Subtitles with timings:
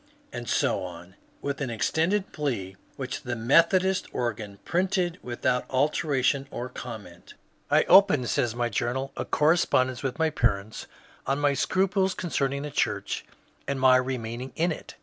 [0.33, 1.13] And so on,
[1.43, 7.35] with an extended plea which the Methodist organ printed without alteration or comment."
[7.69, 10.87] I opened," says my journal," a correspondence with my parents
[11.27, 13.25] on my scruples concerning the church
[13.67, 14.95] and my remain ing in it.